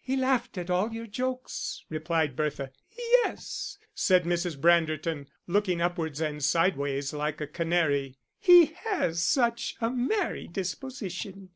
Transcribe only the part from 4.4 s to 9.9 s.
Branderton, looking upwards and sideways like a canary, "he has such a